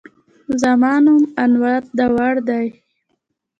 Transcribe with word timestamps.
زما 0.61 0.93
نوم 1.05 1.23
انور 1.43 1.81
داوړ 1.97 2.33
دی 2.47 2.67